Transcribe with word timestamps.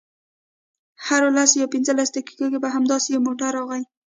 هرو 1.05 1.29
لسو 1.37 1.55
یا 1.61 1.67
پنځلسو 1.73 2.13
دقیقو 2.17 2.45
کې 2.51 2.59
به 2.63 2.69
همداسې 2.75 3.07
یو 3.09 3.25
موټر 3.27 3.51
راغی. 3.57 3.83